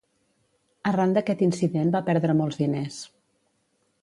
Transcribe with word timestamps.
Arran 0.91 1.13
d'aquest 1.17 1.43
incident 1.49 1.93
va 1.97 2.03
perdre 2.09 2.37
molts 2.43 2.61
diners. 2.63 3.01